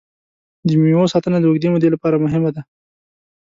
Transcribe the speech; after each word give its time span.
د 0.67 0.69
مېوو 0.81 1.11
ساتنه 1.13 1.37
د 1.39 1.45
اوږدې 1.49 1.69
مودې 1.73 1.89
لپاره 1.95 2.21
مهمه 2.25 2.49
ده. 2.55 2.61